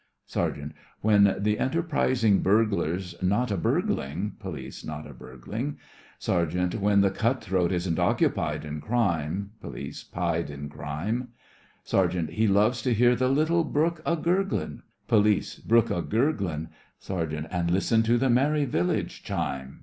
SERGEANT: 0.25 0.73
When 1.01 1.35
the 1.37 1.59
enterprising 1.59 2.41
burglar's 2.41 3.13
not 3.21 3.51
a 3.51 3.55
burgling 3.55 4.31
POLICE: 4.39 4.83
Not 4.83 5.05
a 5.05 5.13
burgling 5.13 5.77
SERGEANT: 6.17 6.79
When 6.81 7.01
the 7.01 7.11
cut 7.11 7.43
throat 7.43 7.71
isn't 7.71 7.99
occupied 7.99 8.65
in 8.65 8.81
crime, 8.81 9.51
POLICE: 9.61 10.03
'Pied 10.05 10.49
in 10.49 10.69
crime, 10.69 11.27
SERGEANT: 11.83 12.31
He 12.31 12.47
loves 12.47 12.81
to 12.81 12.95
hear 12.95 13.15
the 13.15 13.29
little 13.29 13.63
brook 13.63 14.01
a 14.03 14.15
gurgling 14.15 14.81
POLICE: 15.07 15.59
Brook 15.59 15.91
a 15.91 16.01
gurgling 16.01 16.69
SERGEANT: 16.97 17.45
And 17.51 17.69
listen 17.69 18.01
to 18.01 18.17
the 18.17 18.31
merry 18.31 18.65
village 18.65 19.21
chime. 19.21 19.79